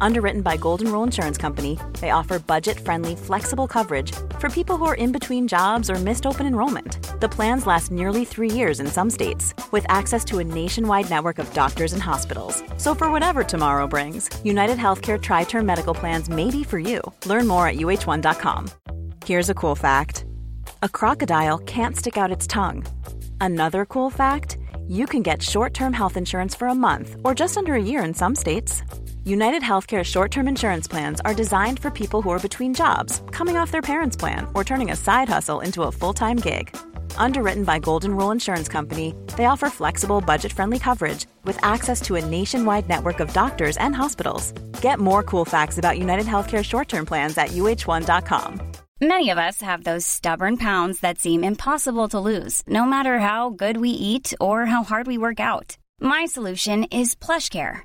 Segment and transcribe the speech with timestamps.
[0.00, 4.84] Underwritten by Golden Rule Insurance Company, they offer budget friendly, flexible coverage for people who
[4.84, 7.20] are in between jobs or missed open enrollment.
[7.20, 11.38] The plans last nearly three years in some states, with access to a nationwide network
[11.38, 12.62] of doctors and hospitals.
[12.76, 17.00] So, for whatever tomorrow brings, United Healthcare Tri Term Medical Plans may be for you.
[17.26, 18.70] Learn more at uh1.com.
[19.26, 20.24] Here's a cool fact
[20.82, 22.84] a crocodile can't stick out its tongue.
[23.40, 27.56] Another cool fact you can get short term health insurance for a month or just
[27.56, 28.82] under a year in some states.
[29.26, 33.56] United Healthcare short term insurance plans are designed for people who are between jobs, coming
[33.56, 36.76] off their parents' plan, or turning a side hustle into a full time gig.
[37.16, 42.16] Underwritten by Golden Rule Insurance Company, they offer flexible, budget friendly coverage with access to
[42.16, 44.52] a nationwide network of doctors and hospitals.
[44.82, 48.72] Get more cool facts about United Healthcare short term plans at uh1.com.
[49.00, 53.48] Many of us have those stubborn pounds that seem impossible to lose, no matter how
[53.48, 55.78] good we eat or how hard we work out.
[55.98, 57.84] My solution is PlushCare.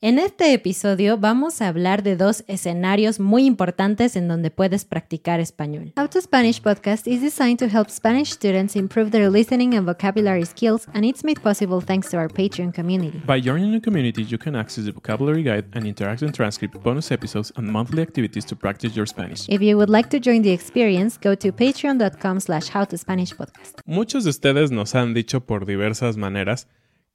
[0.00, 5.40] En este episodio vamos a hablar de dos escenarios muy importantes en donde puedes practicar
[5.40, 5.92] español.
[5.96, 10.46] How to Spanish podcast is designed to help Spanish students improve their listening and vocabulary
[10.46, 13.20] skills, and it's made possible thanks to our Patreon community.
[13.26, 17.52] By joining the community, you can access the vocabulary guide and interactive transcript, bonus episodes,
[17.56, 19.48] and monthly activities to practice your Spanish.
[19.48, 23.80] If you would like to join the experience, go to patreon.com slash howtospanishpodcast.
[23.84, 26.68] Muchos de ustedes nos han dicho por diversas maneras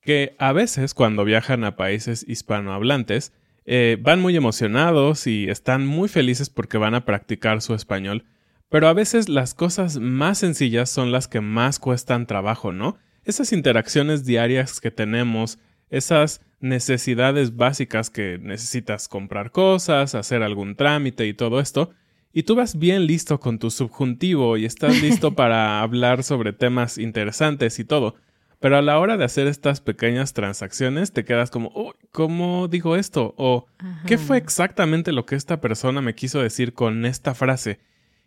[0.03, 3.34] que a veces cuando viajan a países hispanohablantes
[3.66, 8.25] eh, van muy emocionados y están muy felices porque van a practicar su español,
[8.69, 12.97] pero a veces las cosas más sencillas son las que más cuestan trabajo, ¿no?
[13.24, 15.59] Esas interacciones diarias que tenemos,
[15.90, 21.91] esas necesidades básicas que necesitas comprar cosas, hacer algún trámite y todo esto,
[22.34, 26.97] y tú vas bien listo con tu subjuntivo y estás listo para hablar sobre temas
[26.97, 28.16] interesantes y todo.
[28.63, 32.96] Pero a la hora de hacer estas pequeñas transacciones te quedas como, oh, ¿cómo digo
[32.96, 33.34] esto?
[33.35, 33.68] O
[34.07, 37.81] ¿qué fue exactamente lo que esta persona me quiso decir con esta frase?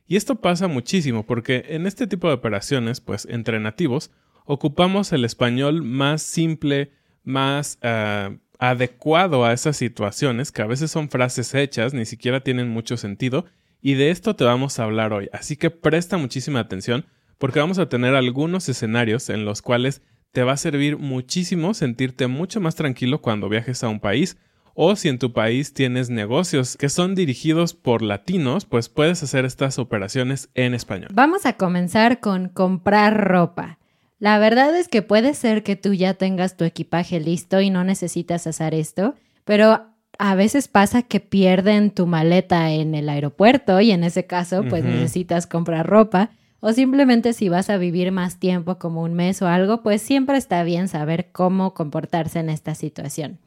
[0.07, 4.11] Y esto pasa muchísimo porque en este tipo de operaciones, pues entre nativos,
[4.45, 6.93] ocupamos el español más simple,
[7.25, 12.69] más uh, adecuado a esas situaciones, que a veces son frases hechas, ni siquiera tienen
[12.69, 13.47] mucho sentido,
[13.81, 15.31] y de esto te vamos a hablar hoy.
[15.33, 17.07] Así que presta muchísima atención
[17.39, 20.03] porque vamos a tener algunos escenarios en los cuales
[20.37, 24.37] te va a servir muchísimo sentirte mucho más tranquilo cuando viajes a un país
[24.75, 29.47] o si en tu país tienes negocios que son dirigidos por latinos, pues puedes hacer
[29.47, 31.09] estas operaciones en español.
[31.15, 33.79] Vamos a comenzar con comprar ropa.
[34.19, 37.83] La verdad es que puede ser que tú ya tengas tu equipaje listo y no
[37.83, 39.15] necesitas hacer esto,
[39.47, 39.87] pero
[40.19, 44.85] a veces pasa que pierden tu maleta en el aeropuerto y en ese caso pues
[44.85, 46.29] necesitas comprar ropa.
[46.69, 50.37] O simplemente si vas a vivir más tiempo como un mes o algo, pues siempre
[50.37, 53.39] está bien saber cómo comportarse en esta situación.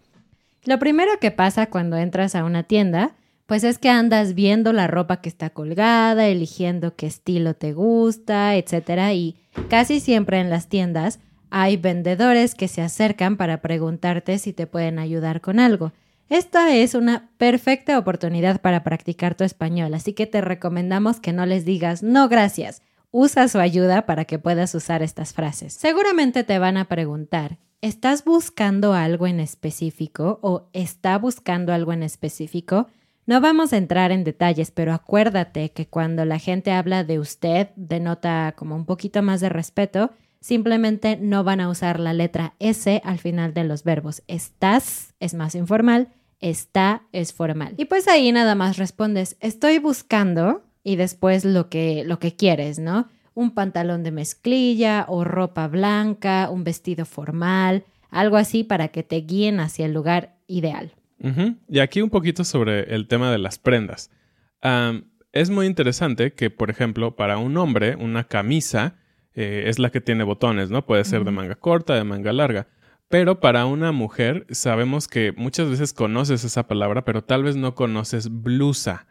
[0.64, 4.88] Lo primero que pasa cuando entras a una tienda, pues es que andas viendo la
[4.88, 9.12] ropa que está colgada, eligiendo qué estilo te gusta, etc.
[9.14, 9.36] Y
[9.70, 11.20] casi siempre en las tiendas
[11.50, 15.92] hay vendedores que se acercan para preguntarte si te pueden ayudar con algo.
[16.30, 21.46] Esta es una perfecta oportunidad para practicar tu español, así que te recomendamos que no
[21.46, 22.82] les digas no gracias
[23.12, 25.74] Usa su ayuda para que puedas usar estas frases.
[25.74, 32.04] Seguramente te van a preguntar, ¿estás buscando algo en específico o está buscando algo en
[32.04, 32.88] específico?
[33.26, 37.70] No vamos a entrar en detalles, pero acuérdate que cuando la gente habla de usted,
[37.76, 43.02] denota como un poquito más de respeto, simplemente no van a usar la letra S
[43.04, 44.22] al final de los verbos.
[44.28, 46.10] Estás es más informal,
[46.42, 47.74] está es formal.
[47.78, 52.80] Y pues ahí nada más respondes, estoy buscando y después lo que, lo que quieres,
[52.80, 53.08] ¿no?
[53.36, 59.18] Un pantalón de mezclilla o ropa blanca, un vestido formal, algo así para que te
[59.18, 60.92] guíen hacia el lugar ideal.
[61.68, 64.10] Y aquí un poquito sobre el tema de las prendas.
[65.32, 68.96] es muy interesante que, por ejemplo, para un hombre, una camisa
[69.36, 70.88] eh, es la que tiene botones, ¿no?
[70.88, 72.66] Puede ser de manga corta, de manga larga.
[73.10, 77.76] Pero para una mujer sabemos que muchas veces conoces esa palabra, pero tal vez no
[77.76, 79.06] conoces blusa.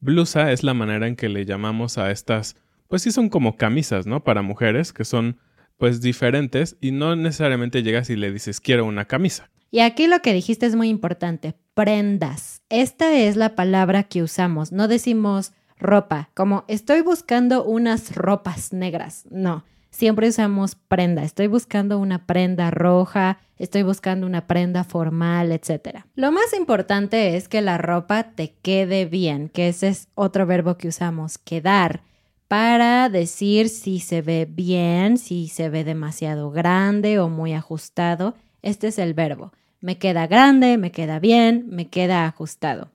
[0.00, 2.56] Blusa es la manera en que le llamamos a estas,
[2.88, 4.24] pues sí son como camisas, ¿no?
[4.24, 5.38] Para mujeres que son
[5.76, 9.50] pues diferentes y no necesariamente llegas y le dices quiero una camisa.
[9.70, 12.62] Y aquí lo que dijiste es muy importante, prendas.
[12.68, 19.26] Esta es la palabra que usamos, no decimos ropa, como estoy buscando unas ropas negras,
[19.30, 19.64] no.
[19.90, 21.24] Siempre usamos prenda.
[21.24, 26.04] Estoy buscando una prenda roja, estoy buscando una prenda formal, etc.
[26.14, 30.76] Lo más importante es que la ropa te quede bien, que ese es otro verbo
[30.76, 32.02] que usamos, quedar
[32.48, 38.34] para decir si se ve bien, si se ve demasiado grande o muy ajustado.
[38.62, 39.52] Este es el verbo.
[39.80, 42.90] Me queda grande, me queda bien, me queda ajustado.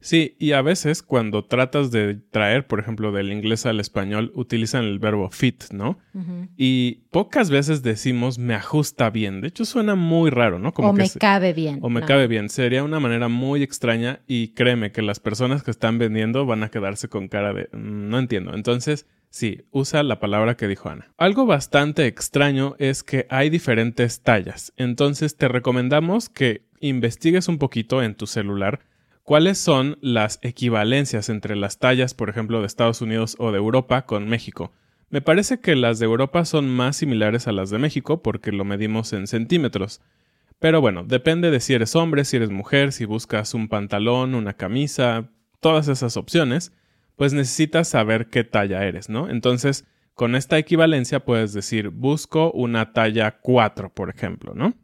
[0.00, 4.84] Sí, y a veces cuando tratas de traer, por ejemplo, del inglés al español, utilizan
[4.84, 5.98] el verbo fit, ¿no?
[6.56, 9.40] Y pocas veces decimos me ajusta bien.
[9.42, 10.72] De hecho, suena muy raro, ¿no?
[10.72, 11.78] Como o me cabe bien.
[11.82, 12.48] O me cabe bien.
[12.48, 16.70] Sería una manera muy extraña y créeme que las personas que están vendiendo van a
[16.70, 18.54] quedarse con cara de mm, no entiendo.
[18.54, 21.12] Entonces, sí, usa la palabra que dijo Ana.
[21.18, 24.72] Algo bastante extraño es que hay diferentes tallas.
[24.76, 28.80] Entonces, te recomendamos que investigues un poquito en tu celular
[29.30, 34.04] ¿Cuáles son las equivalencias entre las tallas, por ejemplo, de Estados Unidos o de Europa
[34.04, 34.72] con México?
[35.08, 38.64] Me parece que las de Europa son más similares a las de México porque lo
[38.64, 40.00] medimos en centímetros.
[40.58, 44.54] Pero bueno, depende de si eres hombre, si eres mujer, si buscas un pantalón, una
[44.54, 45.28] camisa,
[45.60, 46.72] todas esas opciones,
[47.14, 49.30] pues necesitas saber qué talla eres, ¿no?
[49.30, 54.74] Entonces, con esta equivalencia puedes decir, busco una talla 4, por ejemplo, ¿no?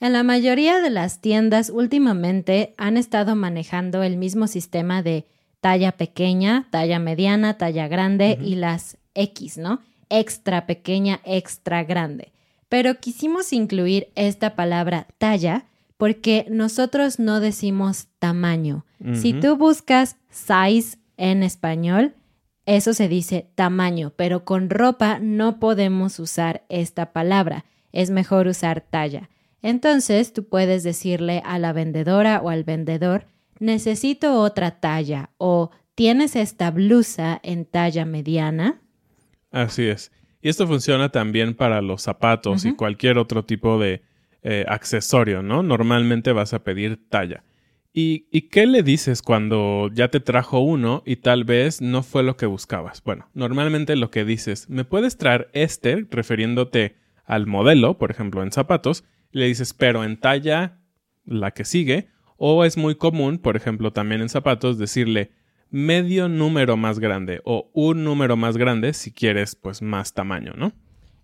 [0.00, 5.26] En la mayoría de las tiendas últimamente han estado manejando el mismo sistema de
[5.60, 9.80] talla pequeña, talla mediana, talla grande y las X, ¿no?
[10.08, 12.32] Extra pequeña, extra grande.
[12.68, 15.66] Pero quisimos incluir esta palabra talla
[15.96, 18.84] porque nosotros no decimos tamaño.
[19.14, 22.14] Si tú buscas size en español,
[22.66, 27.64] eso se dice tamaño, pero con ropa no podemos usar esta palabra.
[27.92, 29.28] Es mejor usar talla.
[29.62, 33.26] Entonces tú puedes decirle a la vendedora o al vendedor,
[33.58, 38.80] necesito otra talla o tienes esta blusa en talla mediana.
[39.50, 40.12] Así es.
[40.40, 44.02] Y esto funciona también para los zapatos y cualquier otro tipo de
[44.42, 45.64] eh, accesorio, ¿no?
[45.64, 47.42] Normalmente vas a pedir talla.
[47.92, 52.22] ¿Y, ¿Y qué le dices cuando ya te trajo uno y tal vez no fue
[52.22, 53.02] lo que buscabas?
[53.02, 56.06] Bueno, normalmente lo que dices, ¿me puedes traer este?
[56.08, 56.94] refiriéndote
[57.24, 60.78] al modelo, por ejemplo, en zapatos, le dices, pero en talla
[61.24, 65.32] la que sigue, o es muy común, por ejemplo, también en zapatos, decirle
[65.70, 70.72] medio número más grande o un número más grande si quieres pues más tamaño, ¿no?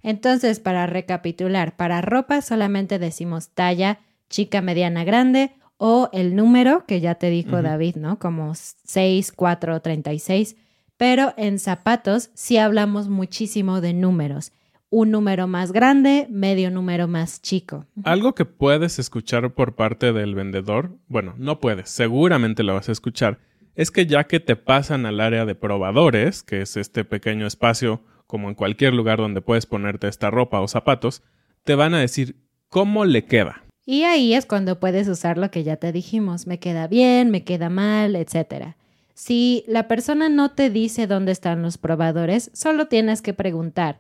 [0.03, 7.01] Entonces, para recapitular, para ropa solamente decimos talla chica, mediana, grande o el número que
[7.01, 8.19] ya te dijo David, ¿no?
[8.19, 10.57] Como 6, 4, 36.
[10.97, 14.53] Pero en zapatos sí hablamos muchísimo de números
[14.95, 17.85] un número más grande, medio número más chico.
[18.05, 22.93] Algo que puedes escuchar por parte del vendedor, bueno, no puedes, seguramente lo vas a
[22.93, 23.41] escuchar,
[23.75, 28.03] es que ya que te pasan al área de probadores, que es este pequeño espacio
[28.29, 31.25] como en cualquier lugar donde puedes ponerte esta ropa o zapatos,
[31.65, 32.37] te van a decir
[32.69, 33.65] cómo le queda.
[33.85, 37.43] Y ahí es cuando puedes usar lo que ya te dijimos, me queda bien, me
[37.43, 38.77] queda mal, etc.
[39.15, 43.99] Si la persona no te dice dónde están los probadores, solo tienes que preguntar,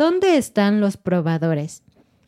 [0.00, 1.82] ¿Dónde están los probadores?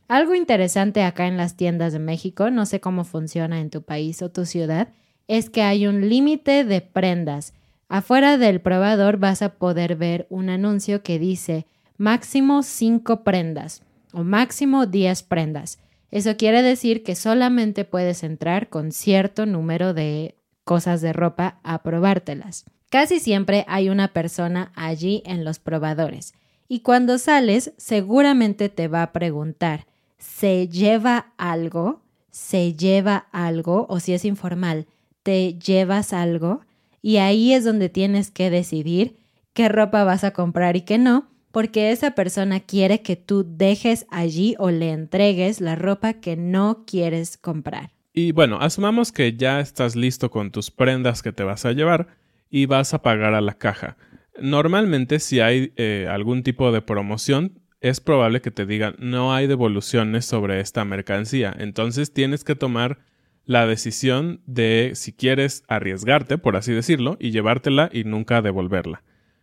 [0.07, 4.21] Algo interesante acá en las tiendas de México, no sé cómo funciona en tu país
[4.21, 4.89] o tu ciudad,
[5.27, 7.55] es que hay un límite de prendas.
[7.89, 11.65] Afuera del probador vas a poder ver un anuncio que dice
[11.97, 13.81] máximo 5 prendas
[14.13, 15.79] o máximo 10 prendas.
[16.11, 21.83] Eso quiere decir que solamente puedes entrar con cierto número de cosas de ropa a
[21.83, 22.67] probártelas.
[22.91, 26.35] Casi siempre hay una persona allí en los probadores.
[26.73, 29.85] Y cuando sales, seguramente te va a preguntar,
[30.17, 32.01] ¿se lleva algo?
[32.31, 33.85] ¿Se lleva algo?
[33.91, 34.87] O si es informal,
[35.23, 36.63] ¿te llevas algo?
[37.03, 39.19] Y ahí es donde tienes que decidir
[39.53, 44.07] qué ropa vas a comprar y qué no, porque esa persona quiere que tú dejes
[44.09, 47.91] allí o le entregues la ropa que no quieres comprar.
[48.15, 52.17] Y bueno, asumamos que ya estás listo con tus prendas que te vas a llevar
[52.49, 53.99] y vas a pagar a la caja.
[54.41, 59.47] Normalmente si hay eh, algún tipo de promoción, es probable que te digan no hay
[59.47, 61.55] devoluciones sobre esta mercancía.
[61.59, 63.01] Entonces tienes que tomar
[63.45, 69.03] la decisión de si quieres arriesgarte, por así decirlo, y llevártela y nunca devolverla.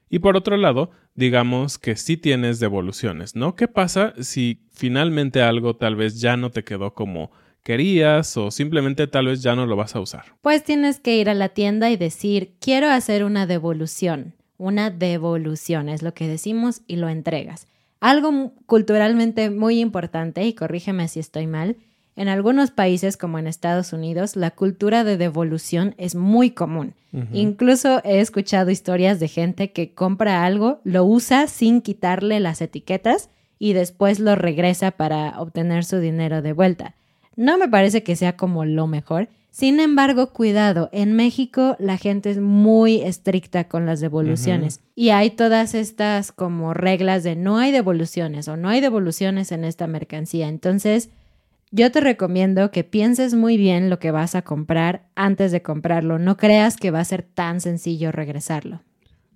[0.10, 3.56] Y por otro lado, digamos que sí tienes devoluciones, ¿no?
[3.56, 7.32] ¿Qué pasa si finalmente algo tal vez ya no te quedó como
[7.64, 10.24] querías o simplemente tal vez ya no lo vas a usar?
[10.42, 14.34] Pues tienes que ir a la tienda y decir, quiero hacer una devolución.
[14.60, 17.66] Una devolución es lo que decimos y lo entregas.
[18.02, 21.78] Algo culturalmente muy importante, y corrígeme si estoy mal,
[22.18, 26.94] en algunos países como en Estados Unidos, la cultura de devolución es muy común.
[27.32, 33.30] Incluso he escuchado historias de gente que compra algo, lo usa sin quitarle las etiquetas
[33.58, 36.96] y después lo regresa para obtener su dinero de vuelta.
[37.38, 39.30] No me parece que sea como lo mejor.
[39.52, 45.32] Sin embargo, cuidado, en México la gente es muy estricta con las devoluciones y hay
[45.32, 50.48] todas estas como reglas de no hay devoluciones o no hay devoluciones en esta mercancía.
[50.48, 51.10] Entonces,
[51.72, 56.20] yo te recomiendo que pienses muy bien lo que vas a comprar antes de comprarlo.
[56.20, 58.82] No creas que va a ser tan sencillo regresarlo.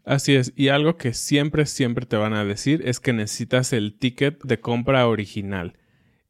[0.05, 3.97] Así es, y algo que siempre, siempre te van a decir es que necesitas el
[3.97, 5.73] ticket de compra original.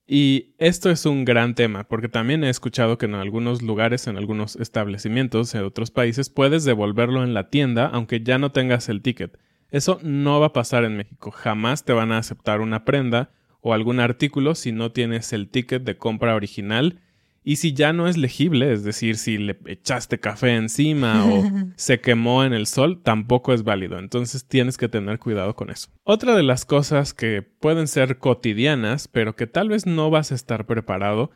[0.06, 4.18] Y esto es un gran tema, porque también he escuchado que en algunos lugares, en
[4.18, 9.02] algunos establecimientos, en otros países, puedes devolverlo en la tienda aunque ya no tengas el
[9.02, 9.40] ticket.
[9.70, 11.32] Eso no va a pasar en México.
[11.32, 13.32] Jamás te van a aceptar una prenda
[13.62, 17.00] o algún artículo si no tienes el ticket de compra original
[17.44, 21.44] y si ya no es legible, es decir, si le echaste café encima o
[21.76, 24.00] se quemó en el sol, tampoco es válido.
[24.00, 25.90] Entonces tienes que tener cuidado con eso.
[26.04, 30.36] Otra de las cosas que pueden ser cotidianas, pero que tal vez no vas a
[30.36, 31.32] estar preparado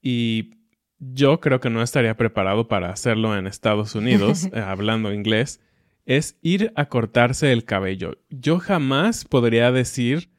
[0.00, 0.56] y
[0.98, 5.60] yo creo que no estaría preparado para hacerlo en Estados Unidos, eh, hablando inglés,
[6.06, 8.18] es ir a cortarse el cabello.
[8.30, 10.30] Yo jamás podría decir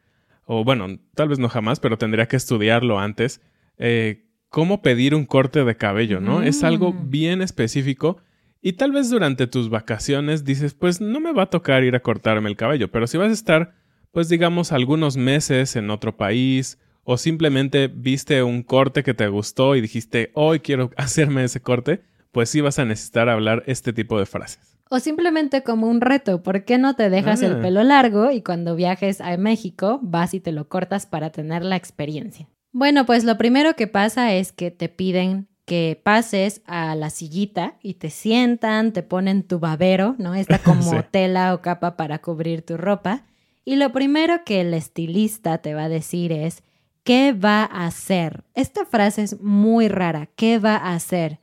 [0.54, 3.40] o bueno, tal vez no jamás, pero tendría que estudiarlo antes,
[3.78, 6.44] eh, cómo pedir un corte de cabello, ¿no?
[6.44, 7.10] Es algo mm.
[7.10, 8.18] bien específico
[8.62, 12.02] y tal vez durante tus vacaciones dices, pues no me va a tocar ir a
[12.02, 13.74] cortarme el cabello, pero si vas a estar,
[14.12, 19.76] pues digamos, algunos meses en otro país o simplemente viste un corte que te gustó
[19.78, 22.02] y dijiste, hoy quiero hacerme ese corte,
[22.34, 24.78] pues sí vas a necesitar hablar este tipo de frases.
[24.90, 27.62] O simplemente como un reto, ¿por qué no te dejas el ah.
[27.62, 31.78] pelo largo y cuando viajes a México vas y te lo cortas para tener la
[31.78, 32.50] experiencia?
[32.72, 37.78] Bueno, pues lo primero que pasa es que te piden que pases a la sillita
[37.82, 40.36] y te sientan, te ponen tu babero, ¿no?
[40.36, 43.26] Esta como tela o capa para cubrir tu ropa.
[43.64, 46.64] Y lo primero que el estilista te va a decir es,
[47.04, 48.44] ¿qué va a hacer?
[48.56, 51.40] Esta frase es muy rara, ¿qué va a hacer?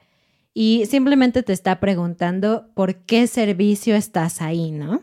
[0.60, 5.02] y simplemente te está preguntando por qué servicio estás ahí, ¿no?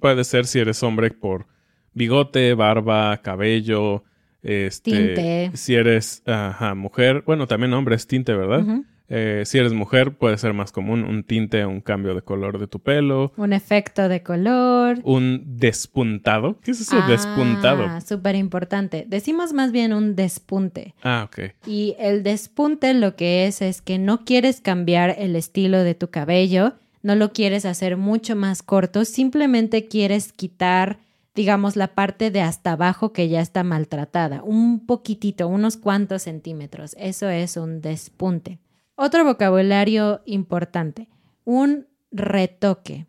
[0.00, 1.46] Puede ser si eres hombre por
[1.94, 4.04] bigote, barba, cabello,
[4.42, 5.50] este, tinte.
[5.54, 6.22] Si eres
[6.76, 8.64] mujer, bueno, también hombre es tinte, ¿verdad?
[9.14, 12.66] Eh, si eres mujer, puede ser más común un tinte, un cambio de color de
[12.66, 13.30] tu pelo.
[13.36, 15.00] Un efecto de color.
[15.04, 16.58] Un despuntado.
[16.60, 18.00] ¿Qué es eso ah, despuntado?
[18.00, 19.04] Súper importante.
[19.06, 20.94] Decimos más bien un despunte.
[21.02, 21.52] Ah, ok.
[21.66, 26.08] Y el despunte lo que es es que no quieres cambiar el estilo de tu
[26.08, 31.00] cabello, no lo quieres hacer mucho más corto, simplemente quieres quitar
[31.34, 36.94] digamos, la parte de hasta abajo que ya está maltratada, un poquitito, unos cuantos centímetros.
[36.98, 38.58] Eso es un despunte.
[38.94, 41.08] Otro vocabulario importante,
[41.44, 43.06] un retoque.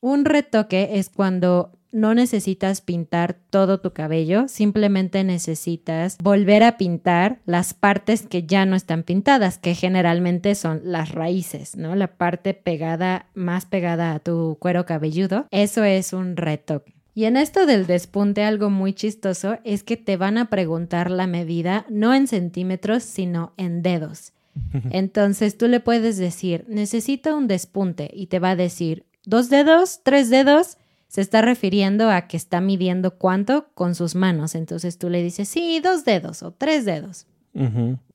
[0.00, 7.40] Un retoque es cuando no necesitas pintar todo tu cabello, simplemente necesitas volver a pintar
[7.46, 11.96] las partes que ya no están pintadas, que generalmente son las raíces, ¿no?
[11.96, 15.46] La parte pegada, más pegada a tu cuero cabelludo.
[15.50, 16.99] Eso es un retoque.
[17.14, 21.26] Y en esto del despunte algo muy chistoso es que te van a preguntar la
[21.26, 24.32] medida no en centímetros, sino en dedos.
[24.90, 30.00] Entonces tú le puedes decir, necesito un despunte y te va a decir, dos dedos,
[30.02, 30.76] tres dedos,
[31.08, 34.54] se está refiriendo a que está midiendo cuánto con sus manos.
[34.54, 37.26] Entonces tú le dices, sí, dos dedos o tres dedos.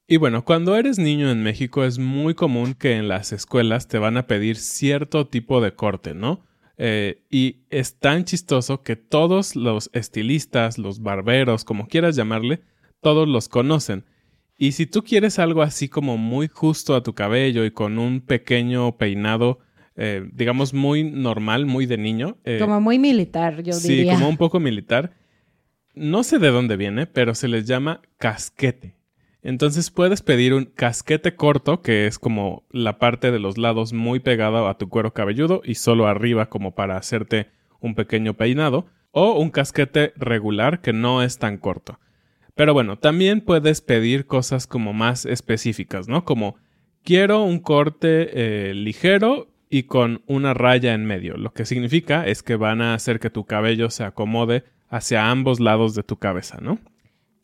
[0.07, 3.97] Y bueno, cuando eres niño en México es muy común que en las escuelas te
[3.97, 6.41] van a pedir cierto tipo de corte, ¿no?
[6.77, 12.61] Eh, y es tan chistoso que todos los estilistas, los barberos, como quieras llamarle,
[13.01, 14.05] todos los conocen.
[14.57, 18.21] Y si tú quieres algo así como muy justo a tu cabello y con un
[18.21, 19.59] pequeño peinado,
[19.97, 22.37] eh, digamos, muy normal, muy de niño.
[22.43, 24.13] Eh, como muy militar, yo diría.
[24.13, 25.13] Sí, como un poco militar.
[25.93, 28.94] No sé de dónde viene, pero se les llama casquete.
[29.45, 34.19] Entonces puedes pedir un casquete corto, que es como la parte de los lados muy
[34.19, 39.33] pegada a tu cuero cabelludo y solo arriba como para hacerte un pequeño peinado, o
[39.39, 41.99] un casquete regular que no es tan corto.
[42.55, 46.25] Pero bueno, también puedes pedir cosas como más específicas, ¿no?
[46.25, 46.55] Como
[47.03, 51.37] quiero un corte eh, ligero y con una raya en medio.
[51.37, 55.59] Lo que significa es que van a hacer que tu cabello se acomode hacia ambos
[55.59, 56.79] lados de tu cabeza, ¿no?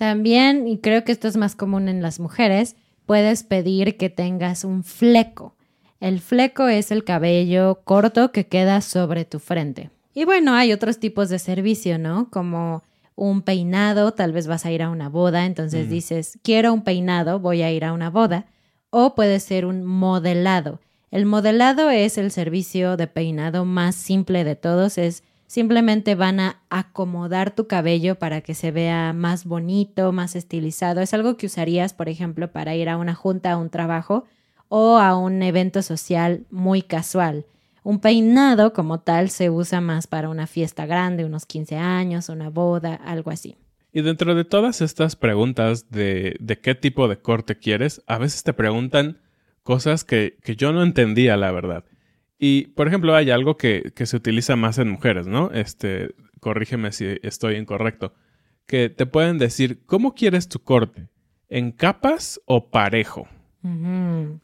[0.02, 4.64] También, y creo que esto es más común en las mujeres, puedes pedir que tengas
[4.64, 5.54] un fleco.
[6.00, 9.92] El fleco es el cabello corto que queda sobre tu frente.
[10.16, 12.32] Y bueno, hay otros tipos de servicio, ¿no?
[12.32, 12.82] Como
[13.16, 15.90] un peinado, tal vez vas a ir a una boda, entonces Mm.
[15.92, 18.48] dices, quiero un peinado, voy a ir a una boda.
[18.90, 20.80] O puede ser un modelado.
[21.12, 26.62] El modelado es el servicio de peinado más simple de todos, es simplemente van a
[26.70, 31.02] acomodar tu cabello para que se vea más bonito, más estilizado.
[31.02, 34.24] Es algo que usarías, por ejemplo, para ir a una junta, a un trabajo
[34.70, 37.44] o a un evento social muy casual.
[37.84, 42.50] Un peinado como tal se usa más para una fiesta grande, unos 15 años, una
[42.50, 43.58] boda, algo así.
[43.92, 48.44] Y dentro de todas estas preguntas de, de qué tipo de corte quieres, a veces
[48.44, 49.18] te preguntan
[49.64, 51.84] cosas que, que yo no entendía, la verdad.
[52.44, 55.52] Y, por ejemplo, hay algo que, que se utiliza más en mujeres, ¿no?
[55.52, 58.16] Este, corrígeme si estoy incorrecto.
[58.66, 61.08] Que te pueden decir, ¿cómo quieres tu corte?
[61.50, 63.28] ¿En capas o parejo?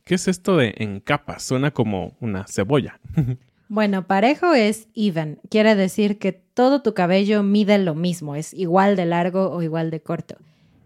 [0.04, 1.42] ¿Qué es esto de en capas?
[1.42, 3.00] Suena como una cebolla.
[3.70, 5.42] Bueno, parejo es even.
[5.50, 9.92] Quiere decir que todo tu cabello mide lo mismo, es igual de largo o igual
[9.92, 10.38] de corto.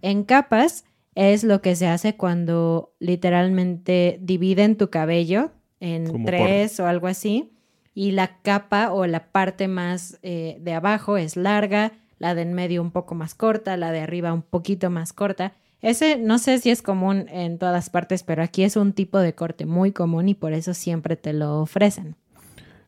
[0.01, 5.51] En capas es lo que se hace cuando literalmente dividen tu cabello
[5.81, 7.51] en tres o algo así.
[7.93, 12.53] Y la capa o la parte más eh, de abajo es larga, la de en
[12.53, 15.51] medio un poco más corta, la de arriba un poquito más corta.
[15.81, 19.33] Ese no sé si es común en todas partes, pero aquí es un tipo de
[19.35, 22.15] corte muy común y por eso siempre te lo ofrecen.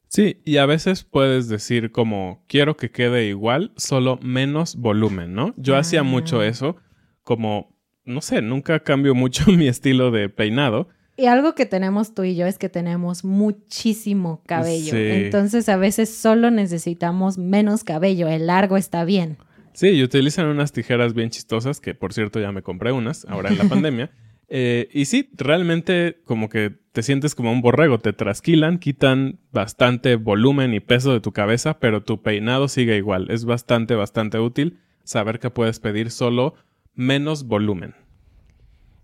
[0.07, 5.55] Sí, y a veces puedes decir como quiero que quede igual, solo menos volumen, ¿no?
[5.57, 6.03] Yo hacía Ah.
[6.03, 6.75] mucho eso,
[7.23, 10.87] como, no sé, nunca cambio mucho mi estilo de peinado.
[11.15, 14.93] Y algo que tenemos tú y yo es que tenemos muchísimo cabello.
[14.93, 14.97] Sí.
[14.97, 18.27] Entonces a veces solo necesitamos menos cabello.
[18.27, 19.37] El largo está bien.
[19.73, 23.49] Sí, y utilizan unas tijeras bien chistosas, que por cierto ya me compré unas, ahora
[23.49, 24.11] en la pandemia.
[24.49, 30.15] Eh, y sí, realmente como que te sientes como un borrego, te trasquilan, quitan bastante
[30.15, 33.31] volumen y peso de tu cabeza, pero tu peinado sigue igual.
[33.31, 36.53] Es bastante, bastante útil saber que puedes pedir solo
[36.93, 37.95] menos volumen.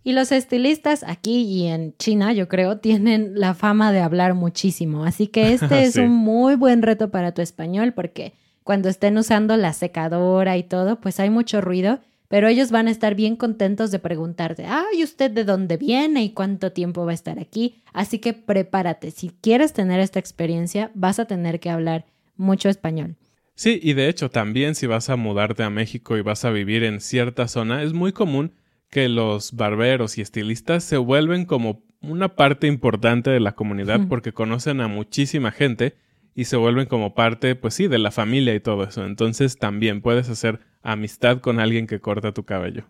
[0.03, 5.03] Y los estilistas aquí y en China, yo creo, tienen la fama de hablar muchísimo.
[5.03, 8.33] Así que este es un muy buen reto para tu español porque
[8.63, 12.91] cuando estén usando la secadora y todo, pues hay mucho ruido, pero ellos van a
[12.91, 17.11] estar bien contentos de preguntarte, ah, ¿y usted de dónde viene y cuánto tiempo va
[17.11, 17.81] a estar aquí?
[17.91, 19.09] Así que prepárate.
[19.09, 22.05] Si quieres tener esta experiencia, vas a tener que hablar
[22.37, 23.15] mucho español.
[23.55, 26.83] Sí, y de hecho también si vas a mudarte a México y vas a vivir
[26.83, 28.53] en cierta zona, es muy común
[28.89, 34.31] que los barberos y estilistas se vuelven como una parte importante de la comunidad porque
[34.31, 35.95] conocen a muchísima gente
[36.33, 39.05] y se vuelven como parte, pues sí, de la familia y todo eso.
[39.05, 42.85] Entonces también puedes hacer amistad con alguien que corta tu cabello.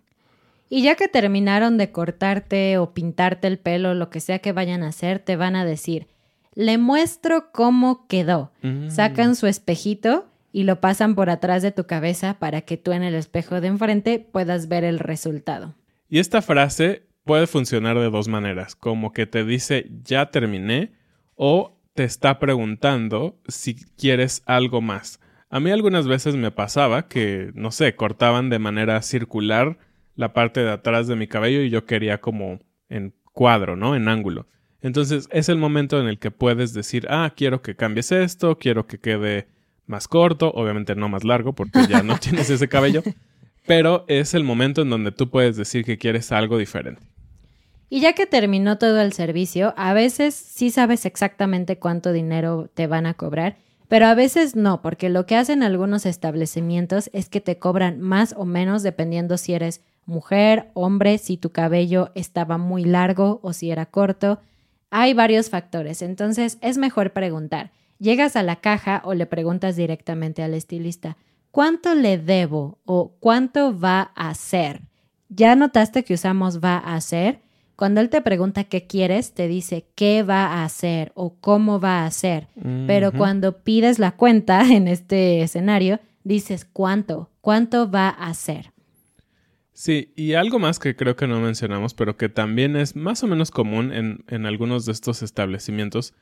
[0.70, 4.84] Y ya que terminaron de cortarte o pintarte el pelo, lo que sea que vayan
[4.84, 6.08] a hacer, te van a decir,
[6.54, 8.52] le muestro cómo quedó.
[8.62, 8.90] Mm.
[8.90, 13.02] Sacan su espejito y lo pasan por atrás de tu cabeza para que tú en
[13.02, 15.74] el espejo de enfrente puedas ver el resultado.
[16.10, 20.93] Y esta frase puede funcionar de dos maneras, como que te dice ya terminé
[21.36, 25.19] o te está preguntando si quieres algo más.
[25.50, 29.78] A mí algunas veces me pasaba que, no sé, cortaban de manera circular
[30.15, 33.95] la parte de atrás de mi cabello y yo quería como en cuadro, ¿no?
[33.95, 34.48] En ángulo.
[34.82, 38.88] Entonces es el momento en el que puedes decir, ah, quiero que cambies esto, quiero
[38.88, 39.48] que quede
[39.86, 43.04] más corto, obviamente no más largo porque ya no tienes ese cabello,
[43.65, 47.02] pero es el momento en donde tú puedes decir que quieres algo diferente.
[47.89, 52.86] Y ya que terminó todo el servicio, a veces sí sabes exactamente cuánto dinero te
[52.86, 57.41] van a cobrar, pero a veces no, porque lo que hacen algunos establecimientos es que
[57.41, 62.84] te cobran más o menos dependiendo si eres mujer, hombre, si tu cabello estaba muy
[62.84, 64.39] largo o si era corto.
[64.91, 67.72] Hay varios factores, entonces es mejor preguntar.
[67.98, 71.17] Llegas a la caja o le preguntas directamente al estilista,
[71.52, 74.82] ¿cuánto le debo o cuánto va a ser?
[75.30, 77.42] ¿Ya notaste que usamos va a ser?
[77.76, 82.02] Cuando él te pregunta qué quieres, te dice qué va a hacer o cómo va
[82.02, 82.48] a hacer.
[82.88, 88.74] Pero cuando pides la cuenta en este escenario, dices cuánto, cuánto va a hacer.
[89.72, 93.28] Sí, y algo más que creo que no mencionamos, pero que también es más o
[93.28, 96.14] menos común en, en algunos de estos establecimientos,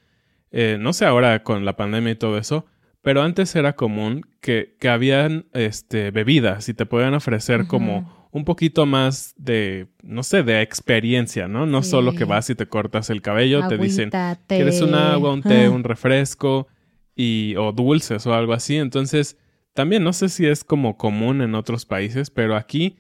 [0.52, 2.68] eh, no sé ahora con la pandemia y todo eso,
[3.08, 8.44] pero antes era común que, que habían este, bebidas y te podían ofrecer como un
[8.44, 11.66] poquito más de, no sé, de experiencia, ¿no?
[11.66, 14.38] No solo que vas y te cortas el cabello, te dicen, té.
[14.50, 16.68] ¿quieres un agua, un té, un refresco?
[17.16, 18.76] Y, o dulces o algo así.
[18.76, 19.38] Entonces,
[19.74, 22.98] también no sé si es como común en otros países, pero aquí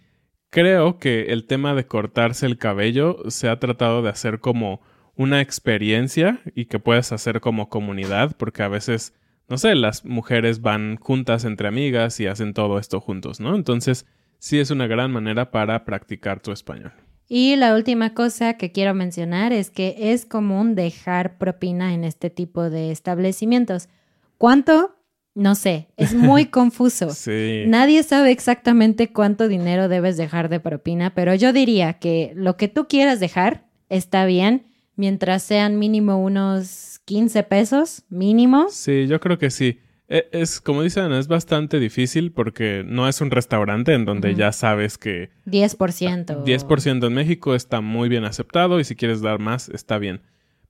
[0.49, 4.79] creo que el tema de cortarse el cabello se ha tratado de hacer como
[5.17, 9.13] una experiencia y que puedes hacer como comunidad, porque a veces,
[9.49, 13.55] no sé, las mujeres van juntas entre amigas y hacen todo esto juntos, ¿no?
[13.55, 14.05] Entonces,
[14.39, 16.91] sí es una gran manera para practicar tu español.
[17.29, 22.29] Y la última cosa que quiero mencionar es que es común dejar propina en este
[22.29, 23.89] tipo de establecimientos.
[24.37, 24.95] ¿Cuánto?
[25.35, 27.09] No sé, es muy confuso.
[27.09, 27.65] Sí.
[27.67, 32.69] Nadie sabe exactamente cuánto dinero debes dejar de propina, pero yo diría que lo que
[32.69, 38.67] tú quieras dejar está bien mientras sean mínimo unos 15 pesos, mínimo.
[38.69, 39.79] Sí, yo creo que sí.
[40.09, 44.51] E- Es, como dicen, es bastante difícil porque no es un restaurante en donde ya
[44.51, 46.43] sabes que 10%.
[46.43, 50.21] 10% en México está muy bien aceptado y si quieres dar más está bien.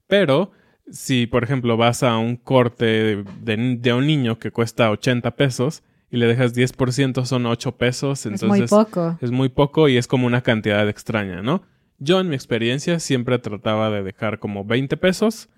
[0.08, 0.52] Pero
[0.92, 5.36] si, por ejemplo, vas a un corte de, de- de un niño que cuesta 80
[5.36, 9.18] pesos y le dejas 10% son 8 pesos, Es entonces muy poco.
[9.22, 11.64] es muy poco y es como una cantidad extraña, ¿no?
[12.00, 15.50] Yo en mi experiencia siempre trataba de dejar como 20 pesos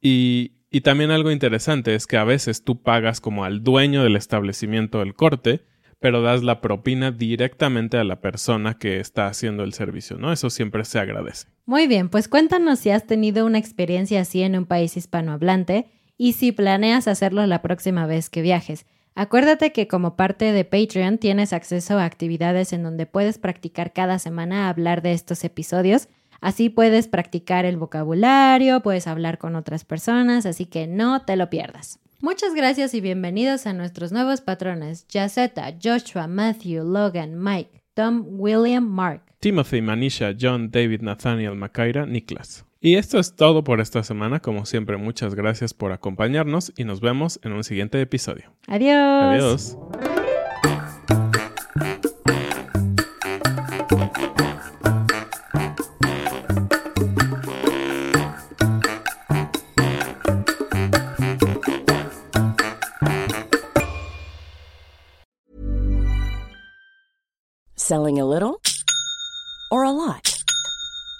[0.00, 4.16] y, y también algo interesante es que a veces tú pagas como al dueño del
[4.16, 5.64] establecimiento el corte,
[6.00, 10.32] pero das la propina directamente a la persona que está haciendo el servicio, ¿no?
[10.32, 11.48] Eso siempre se agradece.
[11.66, 16.32] Muy bien, pues cuéntanos si has tenido una experiencia así en un país hispanohablante y
[16.32, 18.86] si planeas hacerlo la próxima vez que viajes.
[19.14, 24.18] Acuérdate que como parte de Patreon tienes acceso a actividades en donde puedes practicar cada
[24.18, 26.08] semana hablar de estos episodios.
[26.40, 31.50] Así puedes practicar el vocabulario, puedes hablar con otras personas, así que no te lo
[31.50, 31.98] pierdas.
[32.22, 38.86] Muchas gracias y bienvenidos a nuestros nuevos patrones, Jaceta, Joshua, Matthew, Logan, Mike, Tom, William,
[38.86, 39.22] Mark.
[39.40, 42.64] Timothy, Manisha, John, David, Nathaniel, Makaira, Niklas.
[42.82, 44.40] Y esto es todo por esta semana.
[44.40, 48.52] Como siempre, muchas gracias por acompañarnos y nos vemos en un siguiente episodio.
[48.66, 48.96] Adiós.
[48.96, 50.19] Adiós.